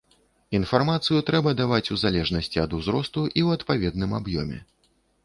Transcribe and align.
Інфармацыю 0.59 1.19
трэба 1.27 1.53
даваць 1.59 1.91
у 1.95 1.97
залежнасці 2.05 2.63
ад 2.63 2.73
узросту 2.79 3.27
і 3.27 3.31
ў 3.45 3.49
адпаведным 3.59 4.11
аб'ёме. 4.23 4.57